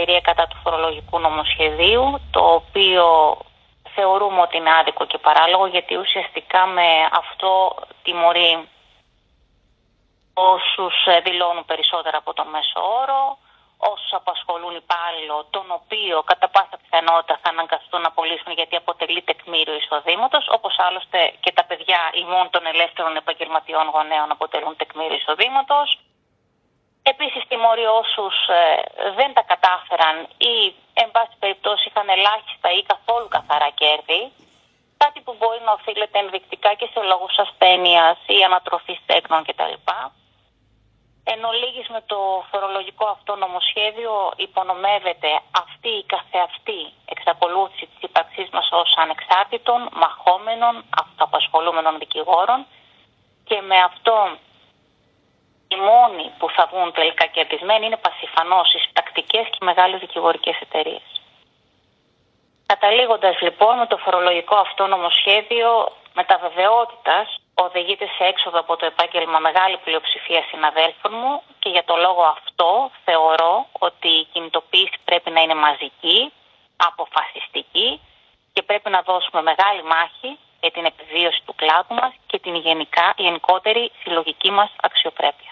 διαμαρτυρία 0.00 0.20
κατά 0.20 0.46
του 0.46 0.56
φορολογικού 0.62 1.18
νομοσχεδίου, 1.18 2.20
το 2.30 2.40
οποίο 2.40 3.36
θεωρούμε 3.94 4.40
ότι 4.40 4.56
είναι 4.56 4.74
άδικο 4.80 5.04
και 5.06 5.18
παράλογο, 5.18 5.66
γιατί 5.66 5.96
ουσιαστικά 5.96 6.66
με 6.66 6.88
αυτό 7.12 7.74
τιμωρεί 8.02 8.68
όσους 10.34 10.94
δηλώνουν 11.24 11.64
περισσότερα 11.64 12.16
από 12.18 12.32
τον 12.32 12.48
μέσο 12.48 12.80
όρο, 13.02 13.38
όσους 13.92 14.12
απασχολούν 14.12 14.74
υπάλληλο, 14.82 15.46
τον 15.50 15.66
οποίο 15.78 16.22
κατά 16.30 16.48
πάσα 16.48 16.76
πιθανότητα 16.82 17.38
θα 17.42 17.48
αναγκαστούν 17.54 18.00
να 18.00 18.08
απολύσουν 18.08 18.52
γιατί 18.58 18.76
αποτελεί 18.76 19.22
τεκμήριο 19.22 19.74
εισοδήματος, 19.74 20.44
όπως 20.56 20.74
άλλωστε 20.86 21.20
και 21.40 21.52
τα 21.52 21.64
παιδιά 21.64 22.00
ημών 22.22 22.50
των 22.50 22.66
ελεύθερων 22.66 23.16
επαγγελματιών 23.16 23.86
γονέων 23.94 24.30
αποτελούν 24.30 24.76
τεκμήριο 24.76 25.16
εισοδήματος. 25.16 25.88
Επίσης 27.02 27.42
τιμωρεί 27.60 27.86
όσους 28.02 28.36
ε, 28.48 28.62
δεν 29.18 29.30
τα 29.36 29.42
κατάφεραν 29.52 30.16
ή 30.52 30.54
εν 31.02 31.08
πάση 31.14 31.34
περιπτώσει 31.42 31.84
είχαν 31.88 32.08
ελάχιστα 32.16 32.68
ή 32.78 32.82
καθόλου 32.92 33.28
καθαρά 33.36 33.70
κέρδη, 33.80 34.22
κάτι 35.02 35.18
που 35.24 35.32
μπορεί 35.38 35.60
να 35.68 35.72
οφείλεται 35.78 36.18
ενδεικτικά 36.24 36.70
και 36.78 36.88
σε 36.92 37.00
λόγους 37.10 37.34
ασθένειας 37.44 38.18
ή 38.36 38.38
ανατροφής 38.48 39.00
τέκνων 39.06 39.42
κτλ. 39.46 39.76
Εν 41.32 41.40
ολίγης 41.50 41.88
με 41.94 42.02
το 42.10 42.18
φορολογικό 42.50 43.06
αυτό 43.16 43.32
νομοσχέδιο 43.44 44.14
υπονομεύεται 44.46 45.30
αυτή 45.62 45.90
η 46.02 46.04
καθεαυτή 46.14 46.82
εξακολούθηση 47.14 47.84
της 47.90 48.00
ύπαρξής 48.08 48.48
μας 48.56 48.68
ως 48.80 48.90
ανεξάρτητων, 49.04 49.80
μαχόμενων, 50.02 50.74
αυτοαπασχολούμενων 51.02 51.94
δικηγόρων 52.02 52.60
και 53.48 53.58
με 53.68 53.78
αυτό 53.90 54.16
οι 55.72 55.76
μόνοι 55.90 56.26
που 56.38 56.46
θα 56.56 56.62
βγουν 56.70 56.92
τελικά 56.92 57.26
κερδισμένοι 57.26 57.86
είναι 57.86 58.00
πασιφανώς 58.06 58.68
οι 58.74 58.80
τακτικές 58.92 59.46
και 59.52 59.62
μεγάλες 59.70 60.00
δικηγορικές 60.00 60.56
εταιρείες. 60.60 61.08
Καταλήγοντας 62.66 63.40
λοιπόν 63.40 63.78
με 63.78 63.86
το 63.86 63.96
φορολογικό 63.96 64.56
αυτό 64.56 64.86
νομοσχέδιο 64.86 65.70
με 66.14 66.24
τα 66.24 66.36
βεβαιότητας 66.44 67.26
οδηγείται 67.54 68.06
σε 68.16 68.24
έξοδο 68.24 68.58
από 68.58 68.76
το 68.76 68.86
επάγγελμα 68.86 69.38
μεγάλη 69.38 69.76
πλειοψηφία 69.84 70.42
συναδέλφων 70.50 71.12
μου 71.20 71.42
και 71.58 71.68
για 71.68 71.84
το 71.84 71.96
λόγο 71.96 72.22
αυτό 72.36 72.90
θεωρώ 73.04 73.66
ότι 73.72 74.08
η 74.08 74.24
κινητοποίηση 74.32 74.98
πρέπει 75.04 75.30
να 75.30 75.40
είναι 75.40 75.54
μαζική, 75.54 76.32
αποφασιστική 76.76 78.00
και 78.52 78.62
πρέπει 78.62 78.90
να 78.90 79.00
δώσουμε 79.02 79.42
μεγάλη 79.42 79.82
μάχη 79.82 80.38
για 80.60 80.70
την 80.70 80.84
επιβίωση 80.84 81.40
του 81.46 81.54
κλάδου 81.54 81.94
μας 81.94 82.12
και 82.26 82.38
την 82.38 82.54
γενικά, 82.54 83.14
γενικότερη 83.16 83.92
συλλογική 84.02 84.50
μας 84.50 84.70
αξιοπρέπεια. 84.80 85.49